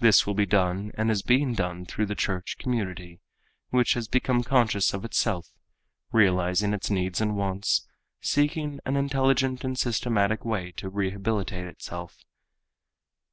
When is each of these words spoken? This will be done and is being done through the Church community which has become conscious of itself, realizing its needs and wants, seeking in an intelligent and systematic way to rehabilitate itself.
This 0.00 0.26
will 0.26 0.34
be 0.34 0.46
done 0.46 0.90
and 0.94 1.12
is 1.12 1.22
being 1.22 1.52
done 1.54 1.84
through 1.86 2.06
the 2.06 2.16
Church 2.16 2.58
community 2.58 3.20
which 3.70 3.92
has 3.94 4.08
become 4.08 4.42
conscious 4.42 4.92
of 4.92 5.04
itself, 5.04 5.52
realizing 6.10 6.74
its 6.74 6.90
needs 6.90 7.20
and 7.20 7.36
wants, 7.36 7.86
seeking 8.20 8.72
in 8.80 8.80
an 8.84 8.96
intelligent 8.96 9.62
and 9.62 9.78
systematic 9.78 10.44
way 10.44 10.72
to 10.72 10.88
rehabilitate 10.90 11.68
itself. 11.68 12.18